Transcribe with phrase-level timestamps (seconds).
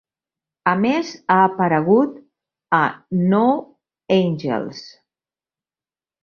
[0.69, 2.15] A més, ha aparegut
[2.79, 2.79] a
[3.35, 3.43] "No
[4.17, 4.83] Angels".